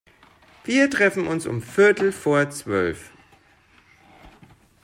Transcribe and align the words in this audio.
Wir 0.63 0.89
treffen 0.89 1.27
uns 1.27 1.45
um 1.45 1.61
viertel 1.61 2.11
vor 2.11 2.49
zwölf. 2.49 3.11